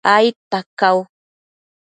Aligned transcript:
aidta 0.03 0.59
cau 0.79 0.97